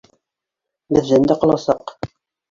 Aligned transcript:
Беҙҙән 0.97 1.27
дә 1.31 1.37
ҡаласаҡ 1.43 1.93